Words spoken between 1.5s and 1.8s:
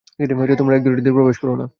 না।